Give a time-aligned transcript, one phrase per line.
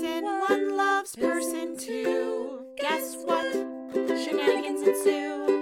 [0.00, 2.64] Person one loves person two.
[2.78, 3.52] Guess what?
[3.92, 5.59] Shenanigans ensue.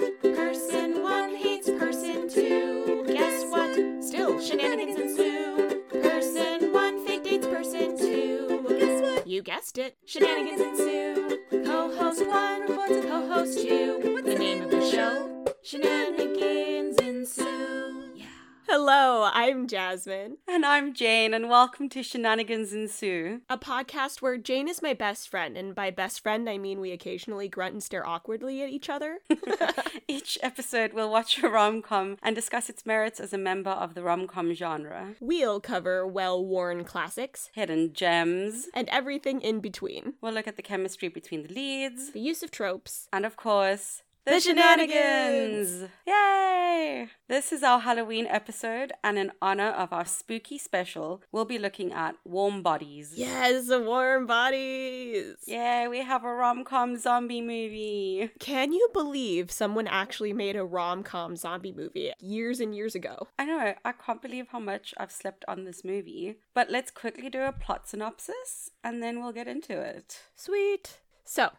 [20.88, 23.42] I'm Jane, and welcome to Shenanigans Ensue.
[23.50, 26.92] a podcast where Jane is my best friend, and by best friend I mean we
[26.92, 29.18] occasionally grunt and stare awkwardly at each other.
[30.08, 33.92] Each episode, we'll watch a rom com and discuss its merits as a member of
[33.94, 38.68] the rom com genre, we'll cover well worn classics hidden gems.
[38.72, 40.14] and everything in between.
[40.22, 43.08] We'll look at the chemistry between the leads, The use of tropes.
[43.12, 45.88] and of course, the, shenanigans.
[46.06, 47.08] Yay!
[47.28, 51.92] This is our Halloween episode, and in honor of our spooky special, we'll be looking
[51.92, 53.12] at warm bodies.
[53.16, 55.36] Yes, warm bodies.
[55.46, 58.30] Yeah, we have a rom com zombie movie.
[58.38, 63.28] Can you believe someone actually made a rom com zombie movie years and years ago?
[63.38, 66.36] I know, I can't believe how much I've slept on this movie.
[66.54, 70.20] But let's quickly do a plot synopsis and then we'll get into it.
[70.34, 71.00] Sweet.
[71.24, 71.50] So,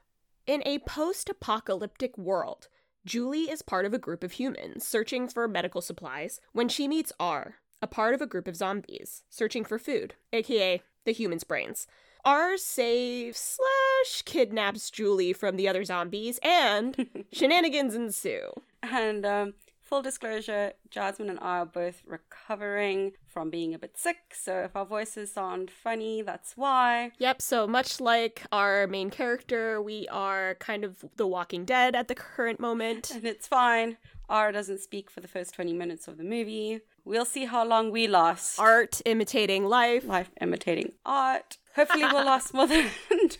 [0.49, 2.69] in a post apocalyptic world,
[3.05, 7.13] Julie is part of a group of humans searching for medical supplies when she meets
[7.19, 11.85] R, a part of a group of zombies searching for food, aka the humans' brains.
[12.25, 18.49] R saves slash kidnaps Julie from the other zombies, and shenanigans ensue.
[18.81, 19.53] And um,
[19.89, 24.75] full disclosure Jasmine and I are both recovering from being a bit sick, so if
[24.75, 27.11] our voices sound funny, that's why.
[27.17, 32.07] Yep, so much like our main character, we are kind of the walking dead at
[32.07, 33.09] the current moment.
[33.13, 33.97] And it's fine.
[34.29, 36.81] R doesn't speak for the first 20 minutes of the movie.
[37.03, 38.59] We'll see how long we last.
[38.59, 40.05] Art imitating life.
[40.05, 41.57] life imitating art.
[41.75, 43.37] Hopefully, we'll last more than 20 minutes.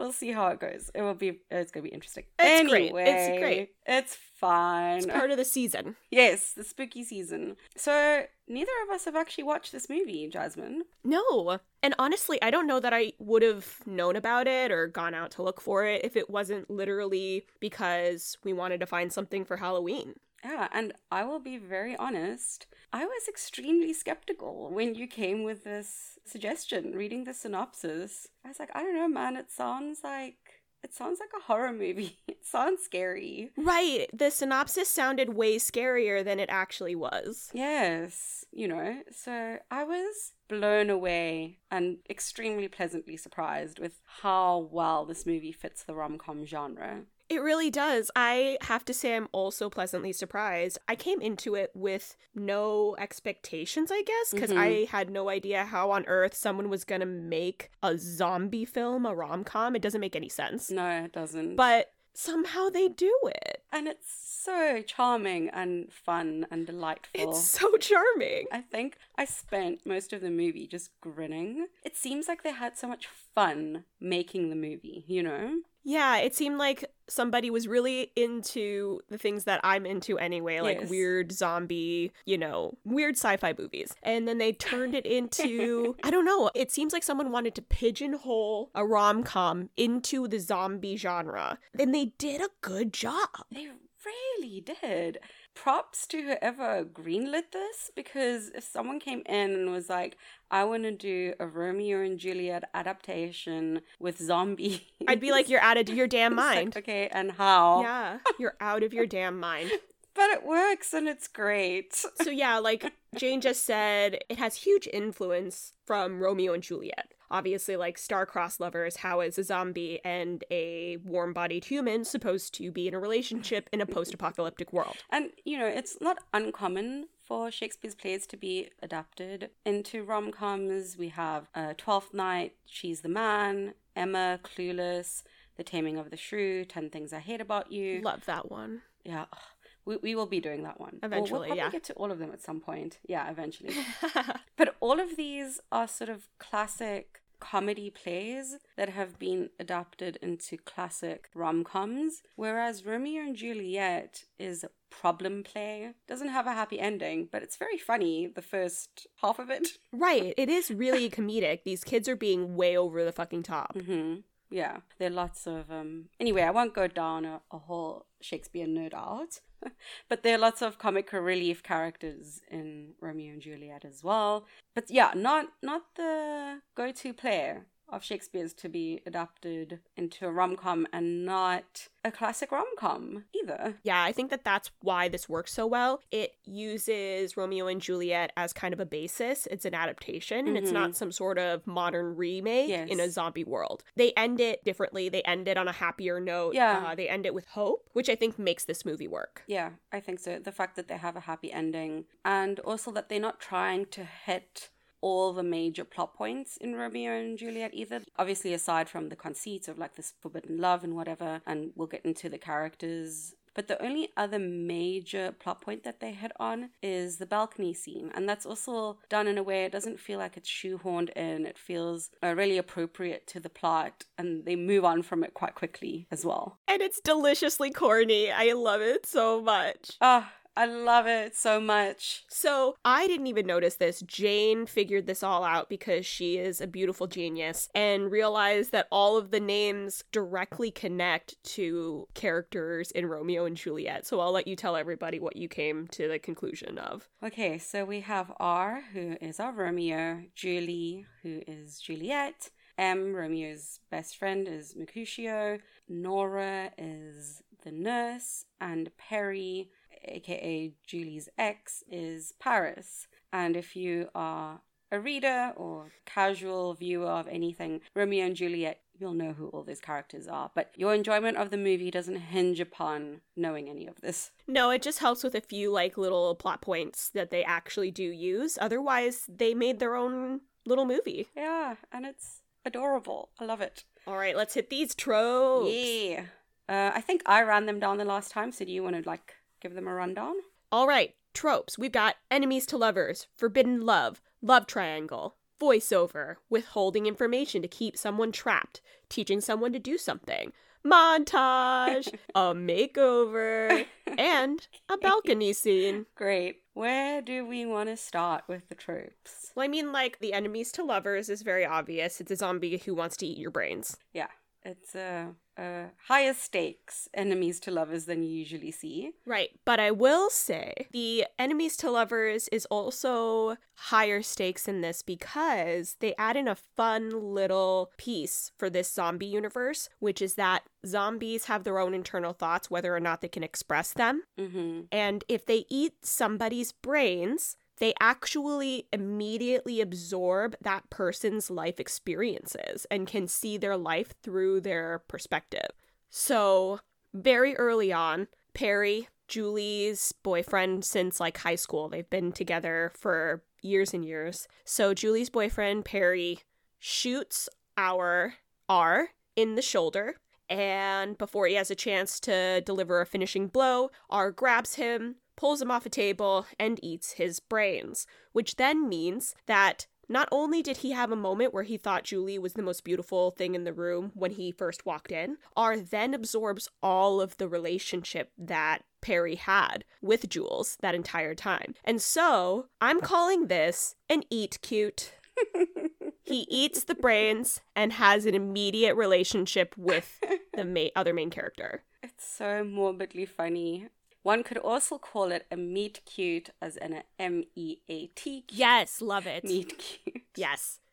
[0.00, 0.90] We'll see how it goes.
[0.94, 2.24] It will be, it's going to be interesting.
[2.38, 2.90] It's great.
[2.94, 3.70] It's great.
[3.86, 4.96] It's fine.
[4.96, 5.96] It's part of the season.
[6.10, 7.56] yes, the spooky season.
[7.76, 10.84] So, neither of us have actually watched this movie, Jasmine.
[11.04, 11.58] No.
[11.82, 15.32] And honestly, I don't know that I would have known about it or gone out
[15.32, 19.58] to look for it if it wasn't literally because we wanted to find something for
[19.58, 20.14] Halloween.
[20.44, 22.66] Yeah, and I will be very honest.
[22.92, 26.92] I was extremely skeptical when you came with this suggestion.
[26.92, 29.36] Reading the synopsis, I was like, I don't know, man.
[29.36, 32.18] It sounds like it sounds like a horror movie.
[32.26, 33.50] It sounds scary.
[33.56, 34.06] Right.
[34.14, 37.50] The synopsis sounded way scarier than it actually was.
[37.52, 39.02] Yes, you know.
[39.12, 45.84] So I was blown away and extremely pleasantly surprised with how well this movie fits
[45.84, 47.02] the rom com genre.
[47.30, 48.10] It really does.
[48.16, 50.78] I have to say, I'm also pleasantly surprised.
[50.88, 54.58] I came into it with no expectations, I guess, because Mhm.
[54.58, 59.06] I had no idea how on earth someone was going to make a zombie film,
[59.06, 59.76] a rom com.
[59.76, 60.70] It doesn't make any sense.
[60.72, 61.54] No, it doesn't.
[61.54, 63.56] But somehow they do it.
[63.72, 67.30] and it's so charming and fun and delightful.
[67.30, 68.48] It's so charming.
[68.50, 71.68] I think I spent most of the movie just grinning.
[71.84, 75.60] It seems like they had so much fun making the movie, you know?
[75.82, 80.80] Yeah, it seemed like somebody was really into the things that I'm into anyway, like
[80.80, 80.90] Yes.
[80.90, 83.94] weird zombie, you know, weird sci fi movies.
[84.02, 87.62] And then they turned it into, I don't know, it seems like someone wanted to
[87.62, 91.58] pigeonhole a rom com into the zombie genre.
[91.78, 93.28] And they did a good job.
[93.50, 93.68] They
[94.04, 95.18] really did.
[95.62, 100.16] Props to whoever greenlit this because if someone came in and was like,
[100.50, 105.60] I want to do a Romeo and Juliet adaptation with zombies, I'd be like, you're
[105.60, 106.76] out of your damn It's like, mind.
[106.78, 107.82] okay, and how?
[107.82, 109.70] Yeah, you're out of your damn mind.
[110.14, 111.94] But it works and it's great.
[112.22, 117.14] So yeah, like Jane just said, it has huge influence from Romeo and Juliet.
[117.32, 122.88] Obviously, like star-crossed lovers, how is a zombie and a warm-bodied human supposed to be
[122.88, 124.96] in a relationship in a post-apocalyptic world?
[125.10, 130.96] And, you know, it's not uncommon for Shakespeare's plays to be adapted into rom coms.
[130.98, 135.22] We have uh, Twelfth Night, She's the Man, Emma, Clueless,
[135.56, 138.00] The Taming of the Shrew, Ten Things I Hate About You.
[138.02, 138.82] Love that one.
[139.04, 139.26] yeah.
[139.32, 139.38] ugh,
[139.84, 140.98] We, we will be doing that one.
[141.02, 141.70] Or Eventually, we'll probably yeah.
[141.70, 142.98] get to all of them at some point.
[143.06, 143.74] Yeah, eventually.
[144.56, 150.58] but all of these are sort of classic comedy plays that have been adapted into
[150.58, 157.28] classic rom-coms whereas Romeo and Juliet is a problem play doesn't have a happy ending
[157.32, 161.64] but it's very funny the first half of it right, it is really comedic.
[161.64, 163.74] These kids are being way over the fucking top.
[163.76, 164.16] hmm
[164.50, 168.66] yeah there are lots of um anyway i won't go down a, a whole shakespeare
[168.66, 169.38] nerd out
[170.08, 174.46] but there are lots of comic relief characters in romeo and juliet as well.
[174.74, 180.56] But yeah not not the go-to player of Shakespeare's to be adapted into a rom
[180.56, 183.74] com and not a classic rom com either.
[183.82, 186.00] Yeah, I think that that's why this works so well.
[186.10, 189.46] It uses Romeo and Juliet as kind of a basis.
[189.50, 192.88] It's an adaptation and it's not some sort of modern remake Yes.
[192.88, 193.84] in a zombie world.
[193.96, 195.08] They end it differently.
[195.08, 196.54] They end it on a happier note.
[196.54, 196.86] Yeah.
[196.88, 199.42] Uh, they end it with hope, which I think makes this movie work.
[199.46, 200.38] Yeah, I think so.
[200.38, 204.04] The fact that they have a happy ending and also that they're not trying to
[204.04, 204.70] hit
[205.00, 208.00] all the major plot points in Romeo and Juliet either.
[208.18, 212.04] Obviously, aside from the conceits of like this forbidden love and whatever, and we'll get
[212.04, 213.34] into the characters.
[213.54, 218.10] But the only other major plot point that they hit on is the balcony scene.
[218.14, 221.46] And that's also done in a way it doesn't feel like it's shoehorned in.
[221.46, 224.04] It feels uh, really appropriate to the plot.
[224.16, 226.58] And they move on from it quite quickly as well.
[226.68, 228.30] And it's deliciously corny.
[228.30, 229.96] I love it so much.
[230.00, 232.24] Ah, I love it so much.
[232.28, 234.02] So I didn't even notice this.
[234.02, 239.16] Jane figured this all out because she is a beautiful genius and realized that all
[239.16, 244.06] of the names directly connect to characters in Romeo and Juliet.
[244.06, 247.08] So I'll let you tell everybody what you came to the conclusion of.
[247.24, 253.80] Okay, so we have R, who is our Romeo, Julie, who is Juliet, M, Romeo's
[253.90, 255.58] best friend, is Mercutio,
[255.88, 259.70] Nora is the nurse, and Perry,
[260.04, 263.06] aka Julie's ex, is Paris.
[263.32, 264.60] And if you are
[264.92, 269.80] a reader or casual viewer of anything Romeo and Juliet, you'll know who all these
[269.80, 270.50] characters are.
[270.54, 274.30] But your enjoyment of the movie doesn't hinge upon knowing any of this.
[274.46, 278.04] No, it just helps with a few like little plot points that they actually do
[278.04, 278.58] use.
[278.60, 281.28] Otherwise, they made their own little movie.
[281.36, 283.30] Yeah, and it's adorable.
[283.38, 283.84] I love it.
[284.06, 285.70] All right, let's hit these tropes.
[285.72, 286.24] Yeah.
[286.68, 289.08] Uh, I think I ran them down the last time, so do you want to
[289.08, 290.34] like give them a rundown?
[290.72, 291.78] All right, tropes.
[291.78, 298.32] We've got enemies to lovers, forbidden love, love triangle, voiceover, withholding information to keep someone
[298.32, 300.52] trapped, teaching someone to do something,
[300.84, 306.06] montage, a makeover, and a balcony scene.
[306.14, 306.62] Great.
[306.72, 309.52] Where do we want to start with the tropes?
[309.54, 312.20] Well, I mean, like, the enemies to lovers is very obvious.
[312.20, 313.96] It's a zombie who wants to eat your brains.
[314.14, 314.28] Yeah,
[314.64, 319.12] it's a, uh, higher stakes enemies to lovers than you usually see.
[319.26, 319.50] Right.
[319.64, 325.96] But I will say the enemies to lovers is also higher stakes in this because
[326.00, 331.46] they add in a fun little piece for this zombie universe, which is that zombies
[331.46, 334.22] have their own internal thoughts, whether or not they can express them.
[334.38, 334.82] Mm-hmm.
[334.92, 343.08] And if they eat somebody's brains, they actually immediately absorb that person's life experiences and
[343.08, 345.70] can see their life through their perspective.
[346.10, 346.80] So,
[347.12, 353.94] very early on, Perry, Julie's boyfriend since like high school, they've been together for years
[353.94, 354.46] and years.
[354.64, 356.40] So, Julie's boyfriend, Perry,
[356.78, 357.48] shoots
[357.78, 358.34] our
[358.68, 360.16] R in the shoulder.
[360.50, 365.62] And before he has a chance to deliver a finishing blow, R grabs him, pulls
[365.62, 370.78] him off a table, and eats his brains, which then means that not only did
[370.78, 373.72] he have a moment where he thought Julie was the most beautiful thing in the
[373.72, 379.36] room when he first walked in, R then absorbs all of the relationship that Perry
[379.36, 381.74] had with Jules that entire time.
[381.84, 385.12] And so I'm calling this an eat cute.
[386.22, 390.20] he eats the brains and has an immediate relationship with
[390.52, 391.82] the ma- other main character.
[392.02, 393.88] It's so morbidly funny.
[394.22, 398.44] One could also call it a meet cute, as in a M E A T.
[398.50, 399.44] Yes, love it.
[399.44, 400.22] Meet cute.
[400.36, 400.78] Yes.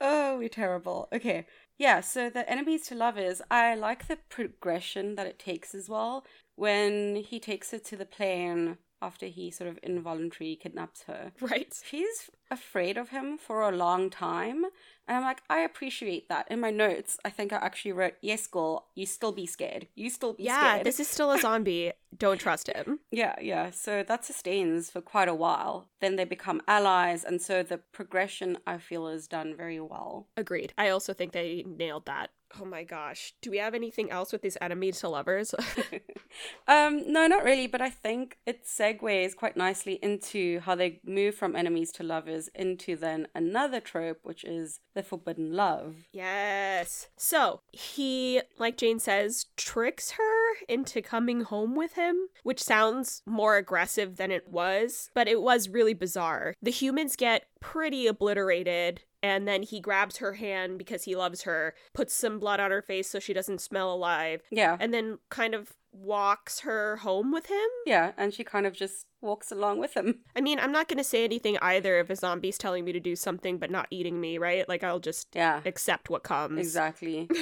[0.00, 1.08] Oh, we're terrible.
[1.12, 1.44] Okay.
[1.76, 6.24] Yeah, so the enemies to lovers, I like the progression that it takes as well.
[6.54, 11.74] When he takes her to the plane after he sort of involuntarily kidnaps her, Right.
[11.84, 14.64] she's afraid of him for a long time.
[15.06, 16.46] And I'm like, I appreciate that.
[16.50, 19.88] In my notes, I think I actually wrote, Yes, girl, you still be scared.
[19.94, 20.76] You still be Yeah, scared.
[20.78, 21.92] Yeah, this is still a zombie.
[22.16, 23.00] Don't trust him.
[23.10, 23.70] Yeah, yeah.
[23.70, 25.88] So that sustains for quite a while.
[26.00, 27.24] Then they become allies.
[27.24, 30.28] And so the progression, I feel, is done very well.
[30.36, 30.72] Agreed.
[30.78, 32.30] I also think they nailed that.
[32.60, 33.34] Oh my gosh.
[33.42, 35.54] Do we have anything else with these enemies to lovers?
[36.68, 41.34] Um, no, not really, but I think it segues quite nicely into how they move
[41.34, 45.96] from enemies to lovers into then another trope, which is the forbidden love.
[46.12, 47.08] yes.
[47.16, 53.56] So, he, like Jane says, tricks her into coming home with him, which sounds more
[53.56, 56.54] aggressive than it was, but it was really bizarre.
[56.62, 61.74] The humans get pretty obliterated and then he grabs her hand because he loves her,
[61.92, 64.76] puts some blood on her face so she doesn't smell alive, Yeah.
[64.80, 67.68] and then kind of walks her home with him.
[67.84, 70.20] Yeah, and she kind of just walks along with him.
[70.36, 73.00] I mean, I'm not going to say anything either if a zombie's telling me to
[73.00, 74.68] do something but not eating me, right?
[74.68, 75.60] Like, I'll just Yeah.
[75.66, 76.58] accept what comes.
[76.60, 77.28] Exactly.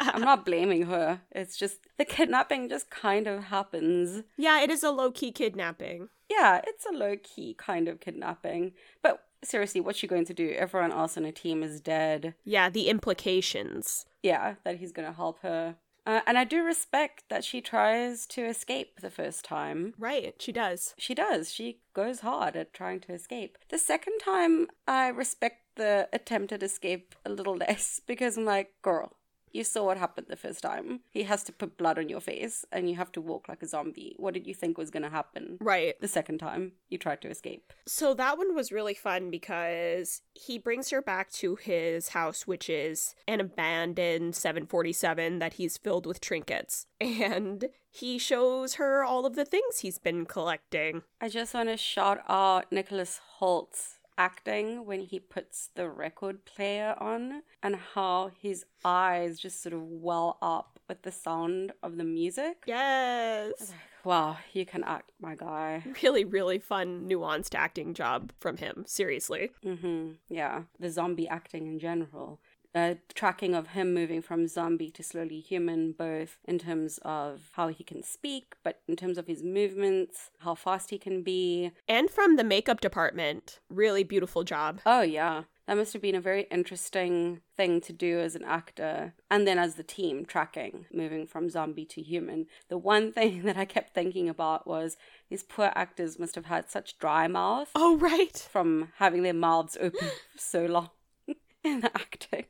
[0.00, 1.20] I'm not blaming her.
[1.32, 4.24] It's just the kidnapping just kind of happens.
[4.38, 6.08] yeah, it is a low key kidnapping.
[6.30, 8.72] Yeah, it's a low key kind of kidnapping.
[9.02, 10.50] But seriously, what's she going to do?
[10.56, 12.34] Everyone else on her team is dead.
[12.44, 14.06] Yeah, the implications.
[14.22, 15.76] Yeah, that he's going to help her.
[16.04, 19.94] Uh, and I do respect that she tries to escape the first time.
[19.98, 20.94] Right, she does.
[20.98, 21.52] She does.
[21.52, 23.56] She goes hard at trying to escape.
[23.68, 29.16] The second time, I respect the attempted escape a little less because I'm like, girl,
[29.52, 31.00] you saw what happened the first time.
[31.10, 33.68] He has to put blood on your face and you have to walk like a
[33.68, 34.14] zombie.
[34.18, 35.58] What did you think was going to happen?
[35.60, 36.00] Right.
[36.00, 37.72] The second time you tried to escape.
[37.86, 42.68] So that one was really fun because he brings her back to his house, which
[42.68, 46.86] is an abandoned 747 that he's filled with trinkets.
[47.00, 51.02] And he shows her all of the things he's been collecting.
[51.20, 56.94] I just want to shout out Nicholas Hoult's acting when he puts the record player
[56.98, 62.04] on and how his eyes just sort of well up with the sound of the
[62.04, 62.56] music.
[62.66, 63.72] Yes.
[64.04, 65.84] Wow, you can act, my guy.
[66.02, 68.84] Really, really fun, nuanced acting job from him.
[68.86, 69.50] Seriously.
[69.62, 72.40] hmm Yeah, the zombie acting in general.
[72.74, 77.68] Uh, tracking of him moving from zombie to slowly human, both in terms of how
[77.68, 81.70] he can speak, but in terms of his movements, how fast he can be.
[81.86, 83.60] And from the makeup department.
[83.68, 84.80] Really beautiful job.
[84.86, 85.42] Oh, yeah.
[85.68, 89.58] That must have been a very interesting thing to do as an actor and then
[89.58, 92.46] as the team tracking, moving from zombie to human.
[92.68, 94.96] The one thing that I kept thinking about was
[95.30, 98.36] these poor actors must have had such dry mouth Oh, right.
[98.50, 100.90] from having their mouths open so long
[101.64, 102.46] in the acting.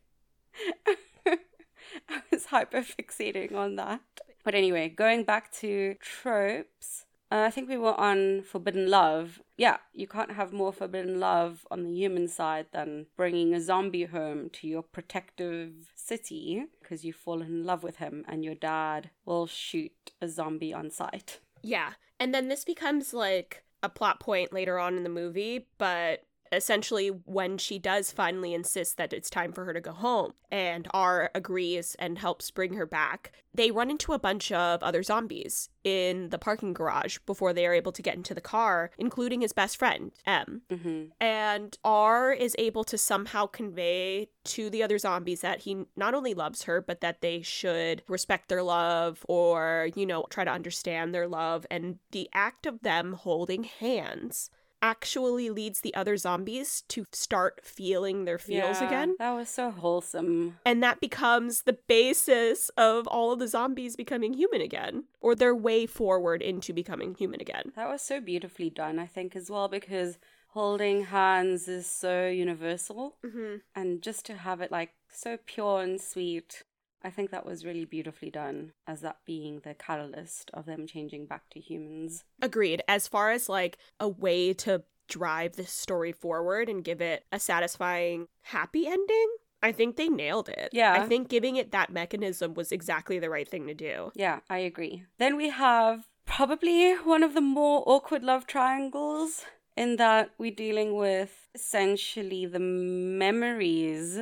[1.27, 4.01] I was hyper fixating on that.
[4.45, 9.41] But anyway, going back to tropes, uh, I think we were on forbidden love.
[9.57, 14.05] Yeah, you can't have more forbidden love on the human side than bringing a zombie
[14.05, 19.11] home to your protective city because you fall in love with him and your dad
[19.25, 21.39] will shoot a zombie on sight.
[21.63, 21.93] Yeah.
[22.21, 27.09] And then this becomes like a plot point later on in the movie, but essentially
[27.09, 31.31] when she does finally insist that it's time for her to go home and R
[31.35, 36.29] agrees and helps bring her back, they run into a bunch of other zombies in
[36.29, 39.77] the parking garage before they are able to get into the car, including his best
[39.77, 40.63] friend, M.
[40.71, 46.15] hmm And R is able to somehow convey to the other zombies that he not
[46.15, 50.51] only loves her, but that they should respect their love or, you know, try to
[50.51, 51.67] understand their love.
[51.71, 54.51] And the act of them holding hands
[54.83, 59.17] actually leads the other zombies to start feeling their feels Yeah, again.
[59.19, 60.59] That was so wholesome.
[60.67, 65.55] And that becomes the basis of all of the zombies becoming human again, or their
[65.55, 67.73] way forward into becoming human again.
[67.77, 73.17] That was so beautifully done, I think, as well, because holding hands is so universal.
[73.25, 73.57] Mm-hmm.
[73.75, 76.65] And just to have it like so pure and sweet,
[77.05, 81.27] I think that was really beautifully done as that being the catalyst of them changing
[81.27, 82.25] back to humans.
[82.41, 82.83] Agreed.
[82.89, 87.39] As far as like a way to drive this story forward and give it a
[87.39, 90.71] satisfying, happy ending, I think they nailed it.
[90.73, 90.93] Yeah.
[90.93, 94.11] I think giving it that mechanism was exactly the right thing to do.
[94.15, 95.05] Yeah, I agree.
[95.19, 99.45] Then we have probably one of the more awkward love triangles
[99.77, 104.21] in that we're dealing with essentially the memories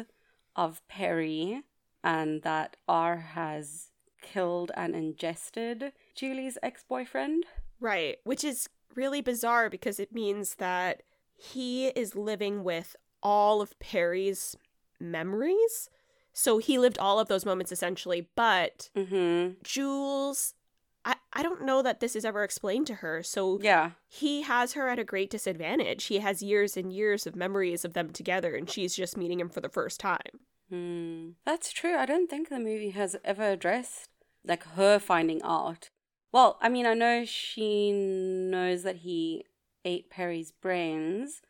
[0.57, 1.63] of Perry
[2.03, 3.89] and that R has
[4.23, 7.47] killed and ingested Julie's ex boyfriend.
[7.81, 8.19] Right.
[8.25, 11.03] Which is really bizarre because it means that
[11.37, 14.57] he is living with all of Perry's
[14.99, 15.89] memories.
[16.33, 20.55] So he lived all of those moments essentially, but Mm Jules.
[21.03, 23.23] I, I don't know that this is ever explained to her.
[23.23, 23.59] So.
[23.63, 23.93] Yeah.
[24.07, 26.05] he has her at a great disadvantage.
[26.05, 29.49] He has years and years of memories of them together, and she's just meeting him
[29.49, 30.41] for the first time.
[30.71, 31.31] Hmm.
[31.45, 31.97] That's true.
[31.97, 34.09] I don't think the movie has ever addressed
[34.45, 35.91] like her finding out.
[36.33, 39.45] Well, I mean, I know she knows that he
[39.85, 41.43] ate Perry's brains,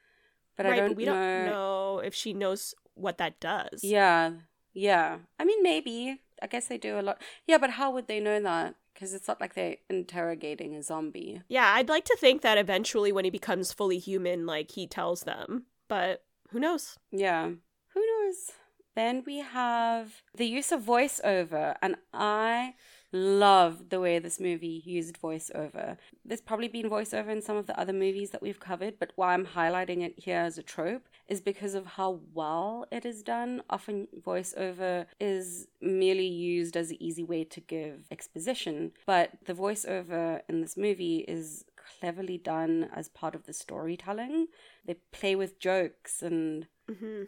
[0.57, 1.13] but I don't but we know.
[1.13, 3.85] don't know if she knows what that does.
[3.85, 4.33] Yeah,
[4.73, 5.19] yeah.
[5.39, 6.21] I mean, maybe.
[6.43, 7.21] I guess they do a lot.
[7.47, 8.75] Yeah, but how would they know that?
[8.95, 11.43] Because it's not like they're interrogating a zombie.
[11.49, 15.23] Yeah, I'd like to think that eventually when he becomes fully human, like he tells
[15.23, 15.65] them.
[15.89, 16.99] But who knows?
[17.13, 17.51] Yeah.
[17.95, 18.53] Who knows?
[18.97, 22.75] Then we have the use of voiceover, and I
[23.13, 25.97] love the way this movie used voiceover.
[26.25, 29.35] There's probably been voiceover in some of the other movies that we've covered, but why
[29.35, 33.63] I'm highlighting it here as a trope is because of how well it is done.
[33.69, 40.43] Often voiceover is merely used as an easy way to give exposition, but the voiceover
[40.49, 41.65] in this movie is
[41.99, 44.47] cleverly done as part of the storytelling.
[44.87, 46.67] They play with jokes and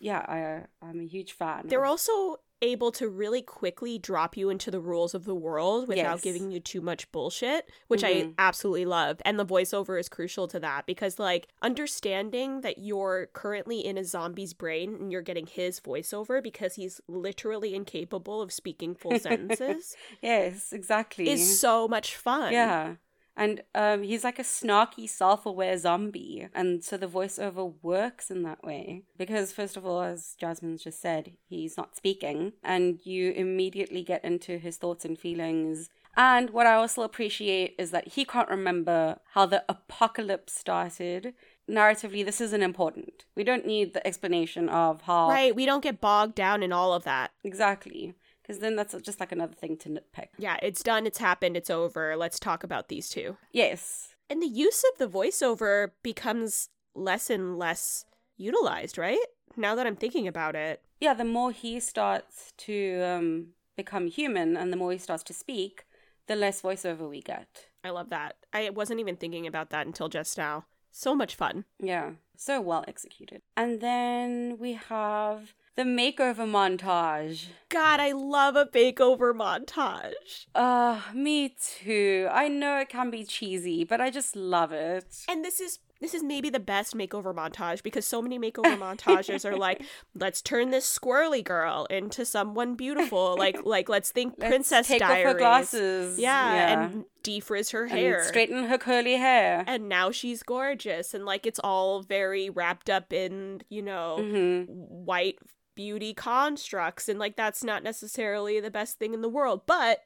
[0.00, 1.68] yeah, I I'm a huge fan.
[1.68, 5.88] They're of- also able to really quickly drop you into the rules of the world
[5.88, 6.20] without Yes.
[6.20, 8.28] giving you too much bullshit, which Mhm.
[8.30, 9.20] I absolutely love.
[9.24, 14.04] And the voiceover is crucial to that because, like, understanding that you're currently in a
[14.04, 19.96] zombie's brain and you're getting his voiceover because he's literally incapable of speaking full sentences
[20.22, 21.28] yes, exactly.
[21.28, 22.52] is so much fun.
[22.52, 22.94] Yeah.
[23.36, 26.48] And um, he's like a snarky, self aware zombie.
[26.54, 29.02] And so the voiceover works in that way.
[29.16, 32.52] Because, first of all, as Jasmine's just said, he's not speaking.
[32.62, 35.88] And you immediately get into his thoughts and feelings.
[36.16, 41.32] And what I also appreciate is that he can't remember how the apocalypse started.
[41.68, 43.24] Narratively, this isn't important.
[43.34, 45.30] We don't need the explanation of how.
[45.30, 45.56] Right.
[45.56, 47.30] We don't get bogged down in all of that.
[47.42, 48.14] Exactly.
[48.42, 50.28] Because then that's just like another thing to nitpick.
[50.36, 52.16] Yeah, it's done, it's happened, it's over.
[52.16, 53.36] Let's talk about these two.
[53.52, 54.14] Yes.
[54.28, 58.04] And the use of the voiceover becomes less and less
[58.36, 59.18] utilized, right?
[59.56, 60.82] Now that I'm thinking about it.
[61.00, 65.34] yeah, the more he starts to um, become human and the more he starts to
[65.34, 65.84] speak,
[66.26, 67.66] the less voiceover we get.
[67.84, 68.36] I love that.
[68.52, 70.66] I wasn't even thinking about that until just now.
[70.90, 71.64] So much fun.
[71.80, 73.42] Yeah, so well executed.
[73.56, 77.46] And then we have the makeover montage.
[77.68, 80.46] God, I love a makeover montage.
[80.54, 82.28] Uh, me too.
[82.30, 85.24] I know it can be cheesy, but I just love it.
[85.28, 89.44] And this is this is maybe the best makeover montage because so many makeover montages
[89.44, 89.82] are like,
[90.16, 93.36] let's turn this squirrely girl into someone beautiful.
[93.38, 95.26] Like like let's think Let's Princess take Diaries.
[95.26, 96.18] off her glasses.
[96.18, 98.24] Yeah, and defrizz her and hair.
[98.24, 99.62] straighten her curly hair.
[99.68, 104.62] and now she's gorgeous and like it's all very wrapped up in you know hmm
[104.72, 105.38] white
[105.74, 110.04] beauty constructs and like that's not necessarily the best thing in the world but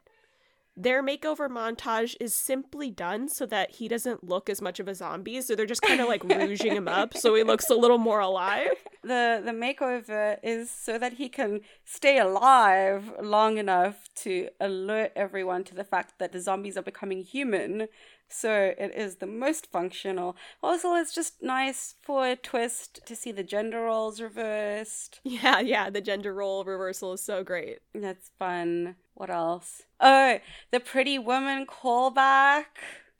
[0.77, 4.95] their makeover montage is simply done so that he doesn't look as much of a
[4.95, 7.99] zombie so they're just kind of like rouging him up so he looks a little
[7.99, 8.69] more alive
[9.03, 15.65] the the makeover is so that he can stay alive long enough to alert everyone
[15.65, 17.89] to the fact that the zombies are becoming human.
[18.29, 20.37] So it is the most functional.
[20.63, 25.21] Also, it's just nice for a twist to see the gender roles reversed.
[25.23, 28.97] yeah yeah the gender role reversal is so great That's fun.
[29.17, 29.83] What else?
[29.99, 30.39] Oh,
[30.71, 32.67] the pretty woman callback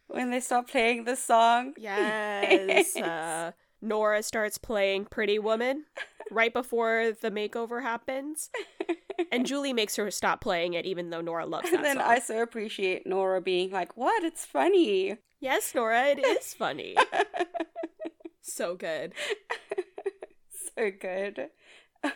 [0.09, 1.73] when they start playing the song.
[1.79, 5.85] yes uh nora starts playing pretty woman
[6.31, 8.51] right before the makeover happens
[9.33, 12.05] and Julie makes her stop playing it, even though Nora loves that And then song.
[12.07, 14.23] I so appreciate Nora being like, "What?
[14.23, 16.95] It's funny." Yes, Nora, it is funny.
[18.43, 19.15] so good.
[20.77, 21.49] so good.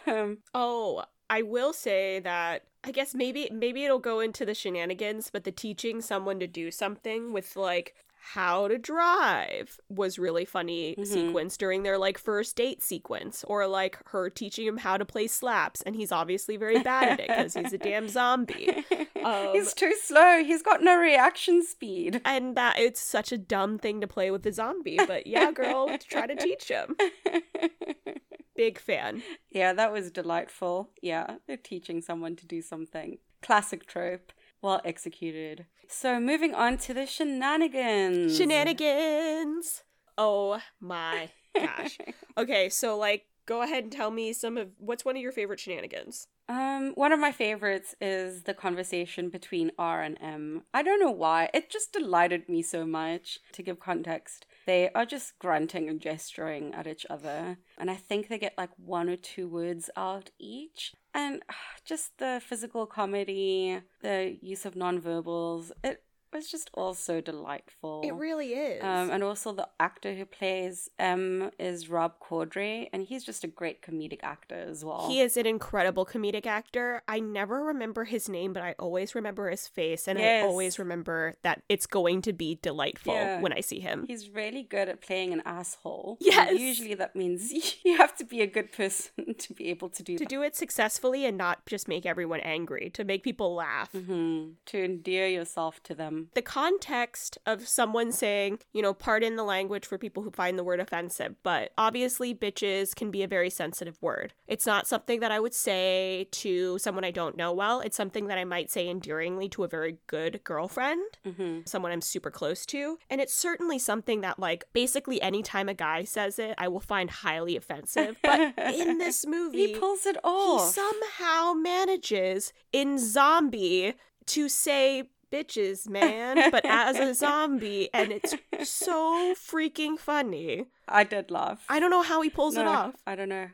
[0.07, 5.31] Um, Oh, I will say that I guess maybe maybe it'll go into the shenanigans,
[5.33, 7.95] but the teaching someone to do something with like
[8.35, 11.07] how to drive was really funny Mhm.
[11.07, 15.27] sequence during their like first date sequence or like her teaching him how to play
[15.27, 18.85] slaps and he's obviously very bad at it because he's a damn zombie
[19.25, 20.43] Um, he's too slow.
[20.45, 22.21] He's got no reaction speed.
[22.25, 25.89] and that it's such a dumb thing to play with a zombie but yeah girl
[25.99, 26.97] try to teach him
[28.61, 30.91] big fan yeah, that was delightful.
[31.03, 33.19] Yeah, they're teaching someone to do something.
[33.43, 35.67] Classic trope, well executed.
[35.89, 38.37] So moving on to the shenanigans.
[38.37, 39.83] Shenanigans.
[40.17, 41.99] Oh my gosh.
[42.39, 45.61] Okay, so like go ahead and tell me some of what's one of your favorite
[45.61, 46.29] shenanigans?
[46.49, 50.63] Um, one of my favorites is the conversation between R and M.
[50.73, 51.51] I don't know why.
[51.53, 53.41] It just delighted me so much.
[53.53, 58.29] To give context, they are just grunting and gesturing at each other, and I think
[58.29, 60.95] they get like one or two words out each.
[61.13, 61.43] And
[61.85, 68.03] just the physical comedy, the use of nonverbals, it was just all so delightful.
[68.05, 68.83] It really is.
[68.83, 73.49] Um, and also the actor who plays M is Rob Corddry, and he's just a
[73.49, 75.09] great comedic actor as well.
[75.09, 77.03] he is an incredible comedic actor.
[77.09, 81.37] I never remember his name, but I always remember his face, and I always remember
[81.43, 83.41] that it's going to be delightful Yeah.
[83.41, 84.05] when I see him.
[84.07, 86.19] He's really good at playing an asshole.
[86.21, 86.51] Yes.
[86.51, 87.53] And usually that means
[87.85, 90.29] you have to be a good person to be able to do To that.
[90.29, 93.93] do it successfully and not just make everyone angry, to make people laugh.
[93.93, 94.55] Mhm.
[94.67, 96.20] To endear yourself to them.
[96.35, 100.65] The context of someone saying, you know, pardon the language for people who find the
[100.65, 104.33] word offensive, but obviously bitches can be a very sensitive word.
[104.47, 107.81] It's not something that I would say to someone I don't know well.
[107.81, 111.61] It's something that I might say endearingly to a very good girlfriend, Mm-hmm.
[111.67, 112.99] someone I'm super close to.
[113.11, 117.11] And it's certainly something that, like, basically anytime a guy says it, I will find
[117.11, 118.17] highly offensive.
[118.23, 120.67] But in this movie, He pulls it all.
[120.67, 123.95] he somehow manages in zombie
[124.27, 128.35] to say bitches man but as a zombie and it's
[128.69, 131.65] so freaking funny I did laugh.
[131.69, 133.49] i don't know how he pulls it off I don't know.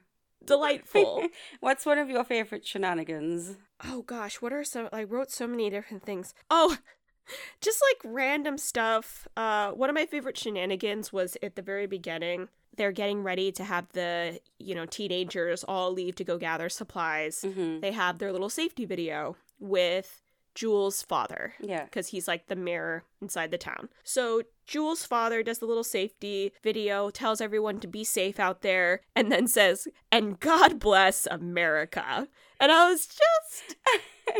[0.45, 1.27] delightful
[1.61, 3.57] What's one of your favorite shenanigans?
[3.85, 6.77] oh gosh what are some i wrote so many different things oh
[7.61, 12.49] just like random stuff uh one of my favorite shenanigans was at the very beginning
[12.77, 17.43] they're getting ready to have the you know teenagers all leave to go gather supplies
[17.45, 17.81] Mm-hmm.
[17.81, 20.23] they have their little safety video with
[20.57, 21.85] Jules' father Yeah.
[21.85, 23.88] because he's like the mayor inside the town.
[24.03, 29.00] So Jules' father does the little safety video, tells everyone to be safe out there,
[29.14, 33.76] and then says, "And God bless America." And I was just,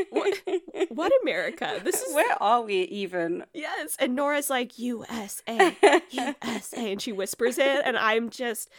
[0.09, 0.43] what,
[0.89, 1.81] what America?
[1.85, 3.45] This is Where are we even?
[3.53, 3.95] yes.
[3.99, 5.77] And Nora's like USA,
[6.11, 8.71] USA, and she whispers it, and I'm just,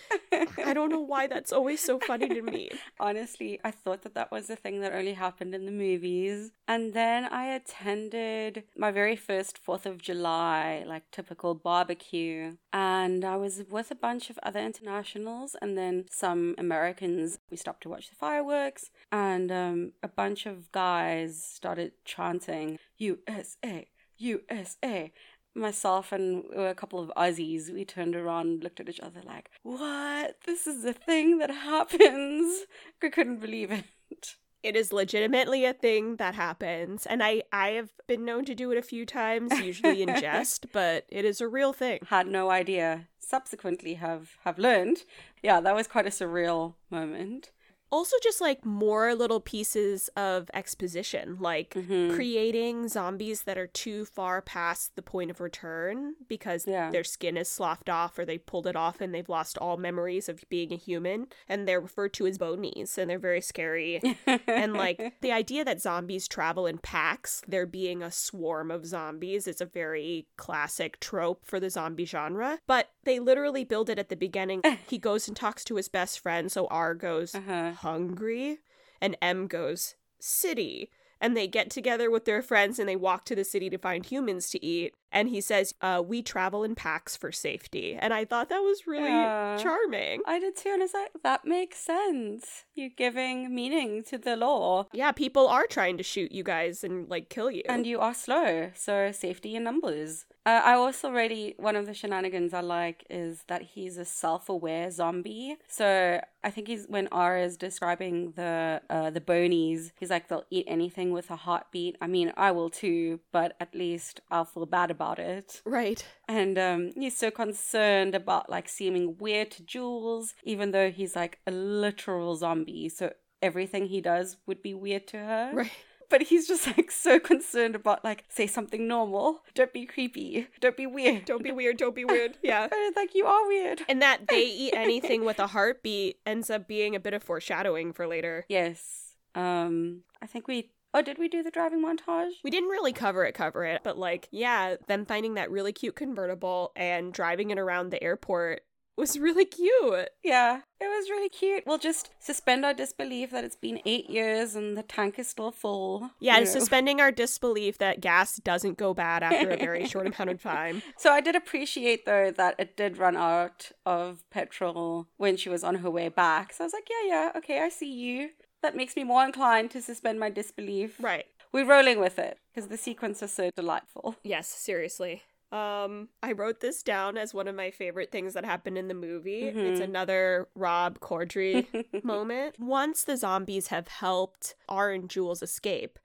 [0.65, 2.71] I don't know why that's always so funny to me.
[2.99, 6.49] Honestly, I thought that that was the thing that only happened in the movies.
[6.67, 12.57] And then I attended my very first 4th of July, like typical barbecue.
[12.73, 17.39] And I was with a bunch of other internationals and then some Americans.
[17.49, 18.89] We stopped to watch the fireworks.
[19.11, 25.11] And um, a bunch of guys started chanting, USA, USA.
[25.55, 30.37] Myself and a couple of Aussies, we turned around, looked at each other like, what?
[30.45, 32.65] This is a thing that happens.
[33.03, 34.35] I couldn't believe it.
[34.63, 38.71] It is legitimately a thing that happens, and I I have been known to do
[38.71, 41.99] it a few times, usually in jest, but it is a real thing.
[42.07, 43.07] Had no idea.
[43.19, 45.03] Subsequently have have learned.
[45.43, 47.51] Yeah, that was quite a surreal moment.
[47.89, 52.13] Also, just like more little pieces of exposition, like Mhm.
[52.13, 56.91] creating zombies that are too far past the point of return because Yeah.
[56.91, 60.27] their skin is sloughed off or they pulled it off and they've lost all memories
[60.27, 64.01] of being a human, and they're referred to as boneys, and they're very scary.
[64.47, 69.47] and like the idea that zombies travel in packs, there being a swarm of zombies,
[69.47, 72.59] is a very classic trope for the zombie genre.
[72.67, 74.61] But they literally build it at the beginning.
[74.89, 77.71] he goes and talks to his best friend, so R goes uh-huh.
[77.77, 78.59] Hungry,
[79.01, 80.89] and M goes city.
[81.19, 84.05] And they get together with their friends and they walk to the city to find
[84.05, 84.93] humans to eat.
[85.11, 87.95] And he says, uh, We travel in packs for safety.
[87.99, 89.57] And I thought that was really Yeah.
[89.57, 90.21] charming.
[90.25, 92.65] I did too, and it's like that makes sense.
[92.75, 94.85] You're giving meaning to the law.
[94.93, 97.63] Yeah, people are trying to shoot you guys and like kill you.
[97.67, 100.25] And you are slow, so safety in numbers.
[100.45, 104.47] Uh, I also really, one of the shenanigans I like is that he's a self
[104.47, 105.57] aware zombie.
[105.67, 110.45] So I think he's, when R is describing the, uh, the boneys, he's like, they'll
[110.49, 111.97] eat anything with a heartbeat.
[111.99, 115.61] I mean, I will too, but at least I'll feel bad about it.
[115.65, 116.03] right.
[116.27, 121.39] And um, he's so concerned about like seeming weird to Jules, even though he's like
[121.45, 122.89] a literal zombie.
[122.89, 125.51] So everything he does would be weird to her.
[125.53, 125.71] Right.
[126.09, 129.41] But he's just like so concerned about like say something normal.
[129.53, 130.47] Don't be creepy.
[130.61, 131.25] Don't be weird.
[131.25, 131.77] Don't be weird.
[131.77, 132.37] Don't be weird.
[132.41, 132.67] Yeah.
[132.95, 133.81] Like you are weird.
[133.89, 137.91] And that they eat anything with a heartbeat ends up being a bit of foreshadowing
[137.93, 138.45] for later.
[138.47, 139.15] Yes.
[139.35, 140.03] Um.
[140.21, 140.71] I think we.
[140.93, 142.31] Oh, did we do the driving montage?
[142.43, 145.95] We didn't really cover it, cover it, but like, yeah, them finding that really cute
[145.95, 148.61] convertible and driving it around the airport
[148.97, 150.09] was really cute.
[150.23, 151.63] Yeah, it was really cute.
[151.67, 155.51] We'll just suspend our disbelief that it's been eight years and the tank is still
[155.51, 156.09] full.
[156.19, 160.41] Yeah, suspending our disbelief that gas doesn't go bad after a very short amount of
[160.41, 160.81] time.
[160.97, 165.63] So I did appreciate though that it did run out of petrol when she was
[165.63, 166.53] on her way back.
[166.53, 168.29] So I was like, yeah, yeah, okay, I see you.
[168.67, 170.97] That makes me more inclined to suspend my disbelief.
[170.99, 171.25] Right.
[171.53, 174.17] We're rolling with it because the sequence was so delightful.
[174.25, 175.21] Yes, seriously.
[175.53, 178.93] Um, I wrote this down as one of my favorite things that happened in the
[178.93, 179.43] movie.
[179.43, 179.83] It's Mhm.
[179.85, 181.65] another Rob Corddry
[182.03, 182.59] moment.
[182.59, 185.97] Once the zombies have helped R and Jules escape,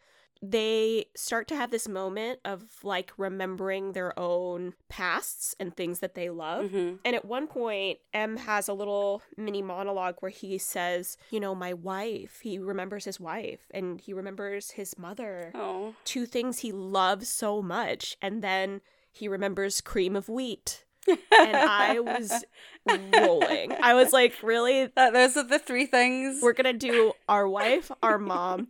[0.44, 6.14] they start to have this moment of like remembering their own pasts and things that
[6.14, 6.70] they love.
[6.70, 11.38] hmm And at one point, M has a little mini monologue where he says, You
[11.40, 15.52] know, my wife, he remembers his wife and he remembers his mother.
[15.54, 18.80] Oh, two things he loves so much and then
[19.12, 20.84] he remembers cream of wheat.
[21.06, 22.44] And i was
[22.86, 23.72] rolling.
[23.80, 24.86] I was like really?
[24.86, 26.40] Those are the three things.
[26.42, 28.68] we're gonna do our wife our mom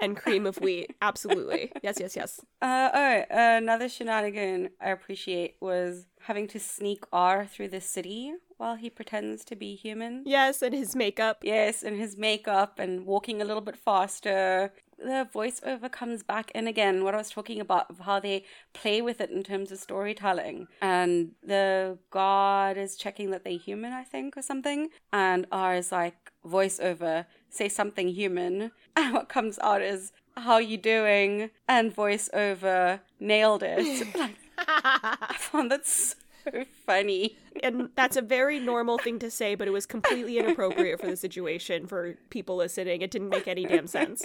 [0.00, 0.94] and cream of wheat.
[1.02, 1.72] Absolutely.
[1.82, 2.40] Yes, yes, yes.
[2.60, 8.76] Uh, oh, another shenanigan I appreciate was having to sneak R through the city while
[8.76, 10.22] he pretends to be human.
[10.24, 11.38] Yes, and his makeup.
[11.42, 14.72] Yes, and his makeup and walking a little bit faster.
[14.98, 17.04] The voiceover comes back in again.
[17.04, 20.68] What I was talking about of how they play with it in terms of storytelling.
[20.80, 24.88] And the god is checking that they're human, I think, or something.
[25.12, 28.72] And R is like voiceover, say something human.
[28.96, 31.50] And what comes out is how you doing?
[31.68, 34.06] And voiceover nailed it.
[34.16, 37.36] like, I found that so funny.
[37.62, 41.16] and that's a very normal thing to say, but it was completely inappropriate for the
[41.16, 43.02] situation for people listening.
[43.02, 44.24] It didn't make any damn sense.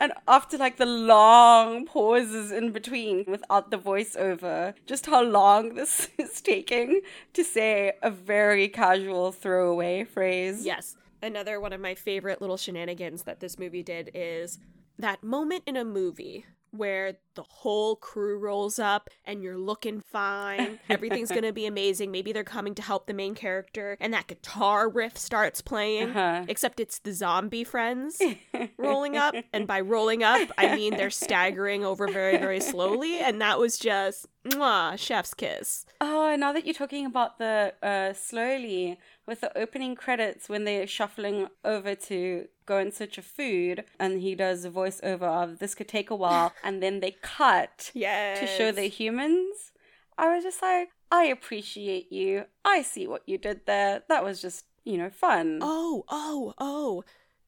[0.00, 6.08] And after like the long pauses in between without the voiceover, just how long this
[6.18, 7.02] is taking
[7.34, 10.64] to say a very casual throwaway phrase.
[10.64, 10.96] Yes.
[11.22, 14.58] Another one of my favorite little shenanigans that this movie did is
[14.98, 20.78] that moment in a movie where the whole crew rolls up and you're looking fine.
[20.90, 22.10] Everything's going to be amazing.
[22.10, 26.10] Maybe they're coming to help the main character and that guitar riff starts playing.
[26.10, 26.44] Uh-huh.
[26.48, 28.20] Except it's the zombie friends
[28.76, 29.34] rolling up.
[29.52, 33.18] And by rolling up, I mean they're staggering over very, very slowly.
[33.18, 35.84] And that was just, mwah, chef's kiss.
[36.00, 40.86] Oh, now that you're talking about the uh, slowly with the opening credits when they're
[40.86, 45.74] shuffling over to go in search of food, and he does a voiceover of this
[45.74, 48.40] could take a while, and then they cut Yes.
[48.40, 49.72] to show the humans.
[50.16, 52.44] I was just like, I appreciate you.
[52.64, 54.02] I see what you did there.
[54.08, 55.60] That was just, you know, fun.
[55.62, 57.04] Oh, oh, oh.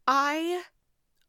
[0.06, 0.62] I.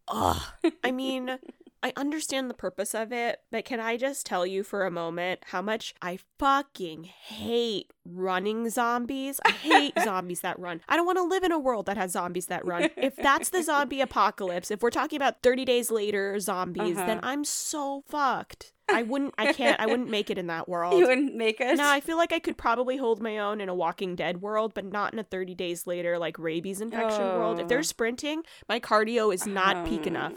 [0.08, 0.42] Ugh.
[0.84, 1.38] I mean,
[1.84, 5.40] I understand the purpose of it, but can I just tell you for a moment
[5.48, 9.40] how much I fucking hate running zombies?
[9.44, 10.82] I hate zombies that run.
[10.88, 12.90] I don't want to live in a world that has zombies that run.
[12.98, 17.28] If that's the zombie apocalypse, if we're talking about 30 days later zombies, then Uh-huh.
[17.32, 18.74] I'm so fucked.
[18.94, 21.00] I wouldn't, I can't, I wouldn't make it in that world.
[21.00, 21.78] you wouldn't make it.
[21.78, 24.74] No, I feel like I could probably hold my own in a Walking Dead world,
[24.76, 27.58] but not in a 30 days later, like rabies infection world.
[27.60, 27.68] If Oh.
[27.70, 30.08] they're sprinting, my cardio is not peak Um.
[30.08, 30.34] enough.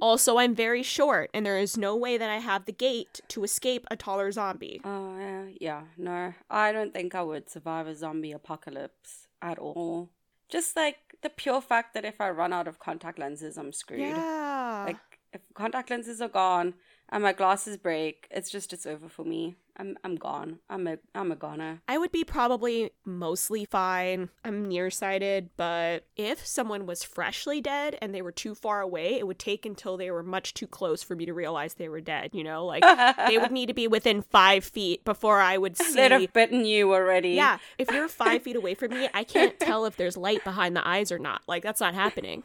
[0.00, 0.08] Mm-hmm.
[0.08, 3.44] also, I'm very short, and there is no way that I have the gait to
[3.44, 4.80] escape a taller zombie.
[4.84, 6.34] Oh, yeah, yeah, no.
[6.48, 10.10] I don't think I would survive a zombie apocalypse at all.
[10.48, 14.00] Just like the pure fact that if I run out of contact lenses, I'm screwed.
[14.00, 14.84] Yeah.
[14.86, 14.96] Like,
[15.32, 16.74] if contact lenses are gone
[17.10, 19.56] and my glasses break, it's just, it's over for me.
[19.80, 20.58] I'm, I'm gone.
[20.68, 21.80] I'm a, I'm a goner.
[21.88, 24.28] I would be probably mostly fine.
[24.44, 29.26] I'm nearsighted, but if someone was freshly dead and they were too far away, it
[29.26, 32.30] would take until they were much too close for me to realize they were dead,
[32.34, 32.66] you know?
[32.66, 32.84] Like,
[33.26, 35.94] they would need to be within five feet before I would see.
[35.94, 37.30] They'd have bitten you already.
[37.30, 40.76] Yeah, if you're five feet away from me, I can't tell if there's light behind
[40.76, 41.40] the eyes or not.
[41.46, 42.44] Like, that's not happening.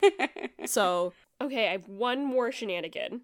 [0.65, 3.21] So, okay, I have one more shenanigan.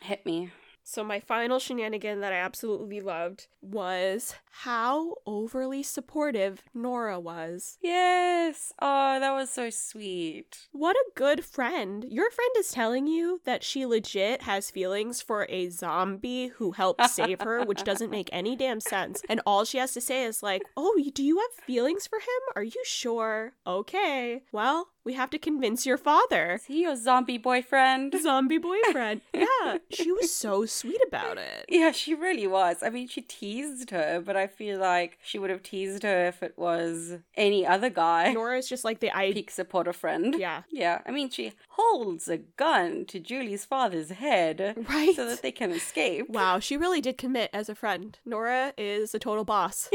[0.00, 0.52] Hit me.
[0.90, 7.76] So, my final shenanigan that I absolutely loved was how overly supportive Nora was.
[7.82, 8.72] Yes.
[8.80, 10.66] Oh, that was so sweet.
[10.72, 12.06] What a good friend.
[12.08, 17.10] Your friend is telling you that she legit has feelings for a zombie who helped
[17.10, 19.20] save her, which doesn't make any damn sense.
[19.28, 22.56] And all she has to say is, like, oh, do you have feelings for him?
[22.56, 23.52] Are you sure?
[23.66, 24.42] Okay.
[24.52, 26.52] Well, we have to convince your father.
[26.52, 28.14] Is he your zombie boyfriend?
[28.22, 29.20] Zombie boyfriend.
[29.32, 31.64] Yeah, she was so sweet about it.
[31.78, 32.82] Yeah, she really was.
[32.82, 36.42] I mean, she teased her, but I feel like she would have teased her if
[36.42, 38.32] it was any other guy.
[38.34, 39.32] Nora's just like the I.
[39.32, 40.34] Peak supporter friend.
[40.38, 40.62] Yeah.
[40.70, 45.14] Yeah, I mean, she holds a gun to Julie's father's head Right.
[45.14, 46.28] so that they can escape.
[46.28, 48.18] Wow, she really did commit as a friend.
[48.24, 49.88] Nora is a total boss.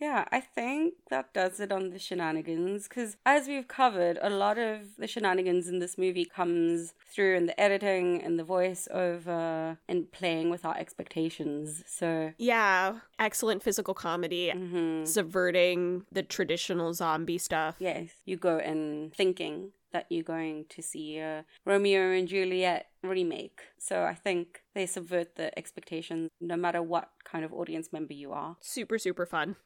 [0.00, 4.58] Yeah, I think that does it on the shenanigans because, as we've covered, a lot
[4.58, 10.10] of the shenanigans in this movie comes through in the editing and the voiceover and
[10.12, 11.82] playing with our expectations.
[11.86, 15.06] So, yeah, excellent physical comedy, mhm.
[15.06, 17.76] subverting the traditional zombie stuff.
[17.78, 23.60] yes, you go in thinking that you're going to see a Romeo and Juliet remake.
[23.78, 28.32] So, I think they subvert the expectations no matter what kind of audience member you
[28.32, 28.56] are.
[28.60, 29.56] Super, super fun.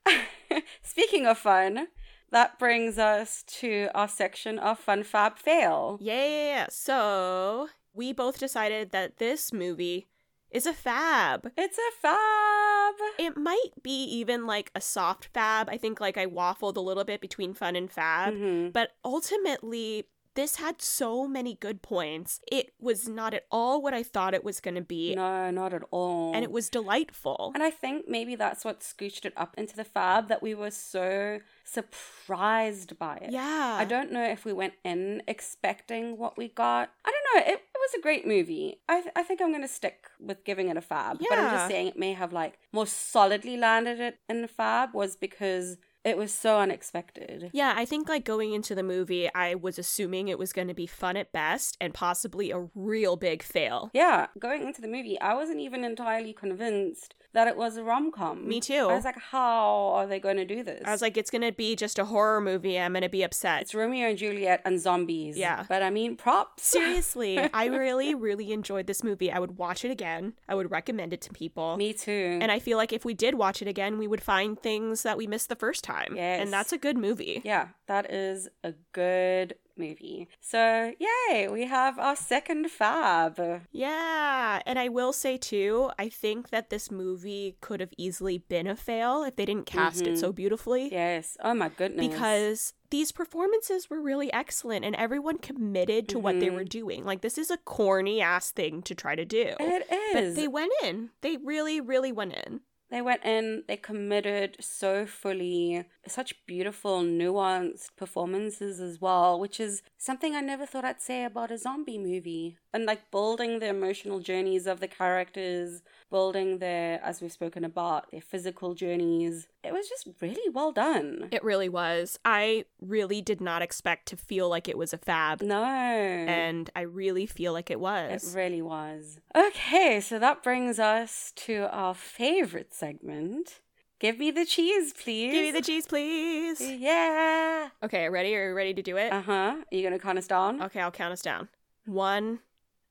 [0.83, 1.89] Speaking of fun,
[2.31, 5.99] that brings us to our section of Fun Fab Fail.
[6.01, 6.67] Yeah.
[6.71, 10.09] So we both decided that this movie
[10.51, 11.51] is a fab.
[11.59, 12.95] It's a fab.
[13.19, 15.69] It might be even like a soft fab.
[15.69, 18.73] I think like I waffled a little bit between fun and fab, Mhm.
[18.73, 20.07] but ultimately
[20.39, 22.41] this had so many good points.
[22.51, 25.75] It was not at all what I thought it was going to be, No, not
[25.75, 26.33] at all.
[26.33, 27.51] and it was delightful.
[27.55, 30.71] And I think maybe that's what scooched it up into the fab that we were
[30.71, 33.33] so surprised by it.
[33.33, 33.77] yeah.
[33.81, 36.91] I don't know if we went in expecting what we got.
[37.05, 37.53] I don't know.
[37.53, 38.79] It, it was a great movie.
[38.89, 41.19] I, th- I think I'm going to stick with giving it a fab.
[41.21, 41.27] Yeah.
[41.31, 44.95] But I'm just saying it may have like more solidly landed it in the fab
[44.95, 47.51] was because it was so unexpected.
[47.53, 50.75] Yeah, I think like going into the movie, I was assuming it was going to
[50.75, 53.91] be fun at best and possibly a real big fail.
[53.93, 58.11] Yeah, going into the movie, I wasn't even entirely convinced that it was a rom
[58.11, 58.49] com.
[58.49, 58.89] Me too.
[58.89, 60.83] I was like, how are they going to do this?
[60.87, 62.79] I was like, it's going to be just a horror movie.
[62.79, 63.63] I'm going to be upset.
[63.63, 65.37] it's Romeo and Juliet and zombies.
[65.37, 65.65] Yeah.
[65.69, 66.67] But I mean, props.
[66.67, 69.31] Seriously, I really, really enjoyed this movie.
[69.31, 70.33] I would watch it again.
[70.49, 71.77] I would recommend it to people.
[71.77, 72.39] Me too.
[72.41, 75.19] And I feel like if we did watch it again, we would find things that
[75.19, 75.98] we missed the first time.
[76.15, 76.43] Yes.
[76.43, 77.43] And that's a good movie.
[77.45, 80.29] yeah, that is a good movie.
[80.41, 83.63] So, yay, we have our second fab.
[83.71, 84.61] Yeah.
[84.67, 88.77] And I will say, too, I think that this movie could have easily been a
[88.77, 90.37] fail if they didn't cast it so mm-hmm.
[90.37, 90.93] beautifully.
[90.93, 91.37] Yes.
[91.43, 92.07] Oh my goodness.
[92.07, 96.69] Because these performances were really excellent and everyone committed to what they were mm-hmm.
[96.69, 97.05] doing.
[97.05, 99.55] Like, this is a corny ass thing to try to do.
[99.59, 101.11] it But they went in.
[101.21, 102.61] They really, really went in.
[102.91, 109.83] They went in, they committed so fully, such beautiful, nuanced performances as well, which is
[109.99, 112.57] something I never thought I'd say about a zombie movie.
[112.73, 118.11] And like building the emotional journeys of the characters, building their, as we've spoken about,
[118.11, 119.49] their physical journeys.
[119.65, 121.29] It was just really well done.
[121.33, 122.19] It really was.
[122.25, 125.43] I really did not expect to feel like it was a fab.
[125.43, 125.65] No.
[125.65, 128.33] And I really feel like it was.
[128.33, 129.19] It really was.
[129.35, 133.61] Okay, so that brings us to our favorite segment.
[134.01, 135.33] Give me the cheese, please.
[135.33, 136.61] Give me the cheese, please.
[136.61, 137.69] Yeah.
[137.83, 138.35] Okay, ready?
[138.37, 139.13] Are you ready to do it?
[139.13, 139.33] Uh huh.
[139.33, 140.63] Are you gonna count us down?
[140.63, 141.49] Okay, I'll count us down.
[141.85, 142.39] One,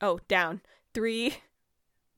[0.01, 0.61] oh, down.
[0.93, 1.37] Three,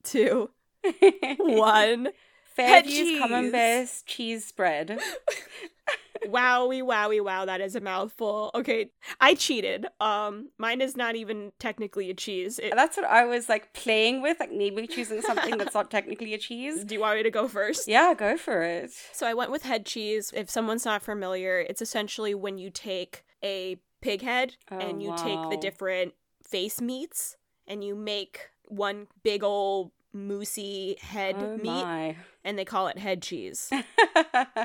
[0.02, 0.50] two,
[1.38, 2.08] one.
[2.56, 3.20] Fairview's cheese.
[3.20, 4.98] camembert cheese spread.
[6.26, 7.44] Wowie, wowie, wow.
[7.44, 8.50] That is a mouthful.
[8.54, 9.86] Okay, I cheated.
[10.00, 12.58] Um, mine is not even technically a cheese.
[12.58, 16.34] It- That's what I was like playing with, like maybe choosing something that's not technically
[16.34, 16.84] a cheese.
[16.84, 17.88] do you want me to go first?
[17.88, 18.90] Yeah, go for it.
[19.12, 20.32] So I went with head cheese.
[20.34, 25.12] If someone's not familiar, it's essentially when you take a pig head Oh, and you
[25.16, 31.64] take the different face meats and you make one big old moosey head Oh meat
[31.84, 32.16] my.
[32.44, 33.70] And they call it head cheese.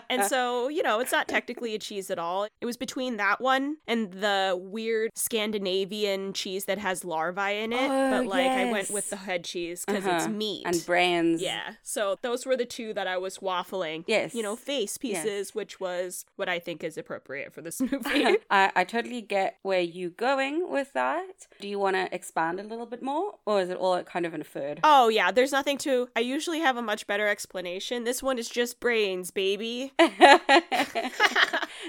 [0.10, 2.46] And so, you know, it's not technically a cheese at all.
[2.62, 7.90] It was between that one and the weird Scandinavian cheese that has larvae in it.
[7.90, 10.30] Oh, but like I went with the head cheese because it's Uh-huh.
[10.30, 10.64] meat.
[10.66, 11.42] and brains.
[11.42, 11.74] Yeah.
[11.84, 14.04] So those were the two that I was waffling.
[14.08, 14.34] Yes.
[14.34, 15.24] You know, face Yes.
[15.24, 18.38] pieces, which was what I think is appropriate for this movie.
[18.50, 21.48] I, I totally get where you're going with that.
[21.60, 24.34] Do you want to expand a little bit more, or is it all kind of
[24.34, 24.80] inferred?
[24.84, 25.32] oh, yeah.
[25.32, 26.10] There's nothing to.
[26.16, 27.65] I usually have a much better explanation.
[27.66, 29.92] This one is just brains, baby.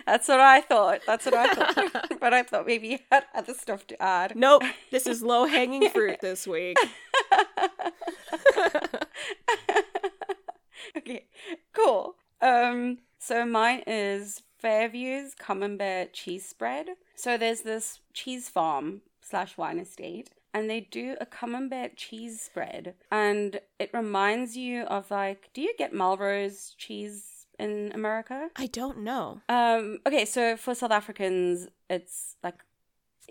[0.06, 1.00] That's what I thought.
[1.06, 2.08] That's what I thought.
[2.20, 4.32] but I thought maybe you had other stuff to add.
[4.36, 4.62] Nope.
[4.90, 6.76] This is low hanging fruit this week.
[10.96, 11.26] okay,
[11.72, 12.16] cool.
[12.40, 16.88] Um, so mine is Fairview's Camembert cheese spread.
[17.14, 22.94] So there's this cheese farm slash wine estate, and they do a Camembert cheese spread,
[23.12, 28.48] and it reminds you of like, do you get Melrose cheese in America?
[28.56, 29.42] I don't know.
[29.50, 32.64] Um, okay, so for South Africans, it's like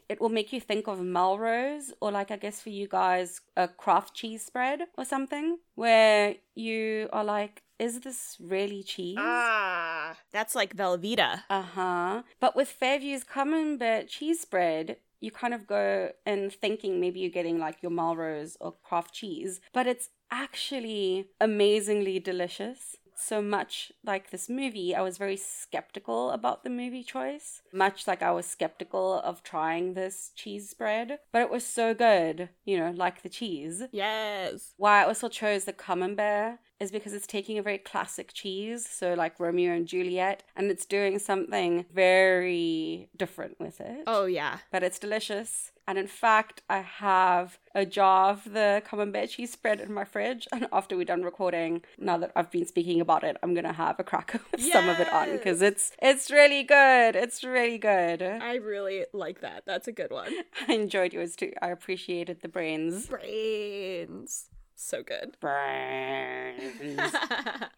[0.07, 3.67] it will make you think of Melrose, or like I guess for you guys, a
[3.67, 9.17] Kraft cheese spread or something, where you are like, is this really cheese?
[9.19, 11.41] Ah, that's like Velveeta.
[11.49, 12.21] Uh huh.
[12.39, 17.59] But with Fairview's Camembert cheese spread, you kind of go in thinking maybe you're getting
[17.59, 22.95] like your Melrose or Kraft cheese, but it's actually amazingly delicious.
[23.17, 28.21] So much like this movie, I was very skeptical about the movie choice, much like
[28.21, 32.91] I was skeptical of trying this cheese spread, but it was so good, you know,
[32.93, 33.83] like the cheese.
[33.93, 34.73] Yes.
[34.75, 39.13] Why I also chose the camembert is because it's taking a very classic cheese, so
[39.13, 44.03] like Romeo and Juliet, and it's doing something very different with it.
[44.07, 44.59] Oh, yeah.
[44.71, 45.71] But it's delicious.
[45.87, 50.47] And in fact, I have a jar of the camembert cheese spread in my fridge.
[50.51, 53.99] And after we're done recording, now that I've been speaking about it, I'm gonna have
[53.99, 57.15] a cracker with some of it on because it's it's really good.
[57.15, 58.23] It's really good.
[58.23, 59.63] I really like that.
[59.67, 60.33] That's a good one.
[60.67, 61.53] I enjoyed yours too.
[61.61, 63.05] I appreciated the brains.
[63.05, 64.49] Brains.
[64.75, 65.37] So good.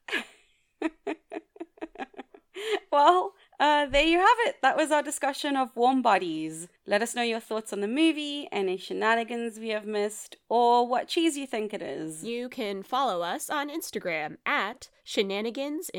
[2.92, 4.58] Well, Uh, there you have it.
[4.62, 6.68] That was our discussion of Warm Bodies.
[6.86, 11.08] Let us know your thoughts on the movie, any shenanigans we have missed, or what
[11.08, 12.24] cheese you think it is.
[12.24, 15.90] You can follow us on Instagram at Shenanigans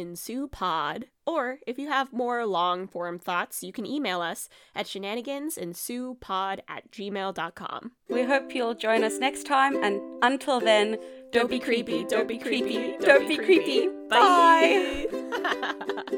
[0.53, 1.07] Pod.
[1.27, 6.91] Or if you have more long form thoughts, you can email us at shenanigansensuepod at
[6.91, 7.93] gmail.com.
[8.09, 10.99] We hope you'll join us next time, and until then,
[11.33, 13.89] don't be creepy, don't be creepy, don't be creepy.
[14.09, 15.07] Bye.
[15.11, 16.18] I feel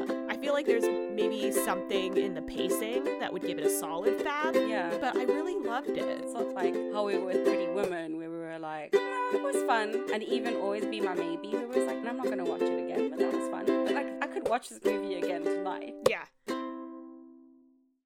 [0.61, 4.55] like there's maybe something in the pacing that would give it a solid fab.
[4.55, 4.95] Yeah.
[4.99, 5.97] But I really loved it.
[5.97, 9.41] It's not like how we were with Pretty Woman, where we were like, no, it
[9.41, 10.05] was fun.
[10.13, 12.61] And even Always Be My Maybe, we was like, no, I'm not going to watch
[12.61, 13.65] it again, but that was fun.
[13.65, 15.95] But like, I could watch this movie again tonight.
[16.07, 16.25] Yeah.